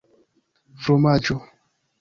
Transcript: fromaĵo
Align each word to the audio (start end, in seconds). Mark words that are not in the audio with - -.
fromaĵo 0.81 1.39